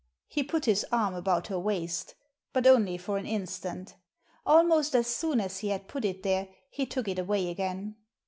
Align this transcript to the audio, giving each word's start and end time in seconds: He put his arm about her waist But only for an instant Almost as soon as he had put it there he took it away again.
He 0.27 0.41
put 0.41 0.65
his 0.65 0.83
arm 0.91 1.13
about 1.13 1.45
her 1.49 1.59
waist 1.59 2.15
But 2.53 2.65
only 2.65 2.97
for 2.97 3.19
an 3.19 3.27
instant 3.27 3.97
Almost 4.47 4.95
as 4.95 5.05
soon 5.05 5.39
as 5.39 5.59
he 5.59 5.67
had 5.69 5.87
put 5.87 6.05
it 6.05 6.23
there 6.23 6.49
he 6.71 6.87
took 6.87 7.07
it 7.07 7.19
away 7.19 7.51
again. 7.51 7.97